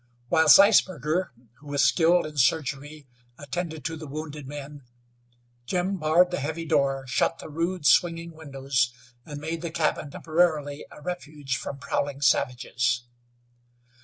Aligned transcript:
While 0.29 0.47
Zeisberger, 0.47 1.29
who 1.59 1.67
was 1.67 1.83
skilled 1.83 2.25
in 2.25 2.35
surgery, 2.35 3.05
attended 3.37 3.85
to 3.85 3.95
the 3.95 4.07
wounded 4.07 4.47
men, 4.47 4.81
Jim 5.67 5.97
barred 5.97 6.31
the 6.31 6.39
heavy 6.39 6.65
door, 6.65 7.05
shut 7.05 7.37
the 7.37 7.49
rude, 7.49 7.85
swinging 7.85 8.31
windows, 8.31 8.91
and 9.27 9.39
made 9.39 9.61
the 9.61 9.69
cabin 9.69 10.09
temporarily 10.09 10.87
a 10.89 11.01
refuge 11.03 11.55
from 11.55 11.77
prowling 11.77 12.21
savages. 12.23 13.03